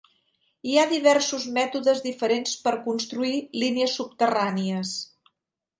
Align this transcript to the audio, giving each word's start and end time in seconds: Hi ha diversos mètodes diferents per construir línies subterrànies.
Hi 0.69 0.77
ha 0.77 0.85
diversos 0.93 1.45
mètodes 1.59 2.01
diferents 2.07 2.57
per 2.65 2.75
construir 2.89 3.39
línies 3.65 3.99
subterrànies. 4.01 5.01